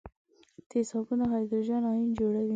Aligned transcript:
تیزابونه 0.69 1.25
هایدروجن 1.31 1.83
ایون 1.89 2.09
جوړوي. 2.17 2.49